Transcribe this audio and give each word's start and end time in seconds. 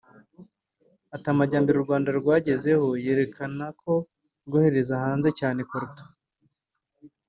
Ati 1.15 1.27
“amajyembere 1.33 1.75
u 1.77 1.85
Rwanda 1.85 2.09
rwagezeho 2.19 2.87
yerekana 3.03 3.65
ko 3.81 3.93
rwohereza 4.47 4.93
hanze 5.03 5.29
cyane 5.39 5.59
coltan 5.69 6.09